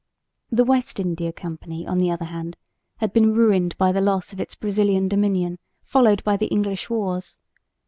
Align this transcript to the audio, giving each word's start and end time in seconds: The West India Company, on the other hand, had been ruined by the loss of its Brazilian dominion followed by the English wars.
The 0.51 0.63
West 0.63 0.99
India 0.99 1.31
Company, 1.31 1.85
on 1.85 1.99
the 1.99 2.09
other 2.09 2.25
hand, 2.25 2.57
had 2.97 3.13
been 3.13 3.33
ruined 3.35 3.77
by 3.77 3.91
the 3.91 4.01
loss 4.01 4.33
of 4.33 4.39
its 4.39 4.55
Brazilian 4.55 5.07
dominion 5.07 5.59
followed 5.83 6.23
by 6.23 6.37
the 6.37 6.47
English 6.47 6.89
wars. 6.89 7.37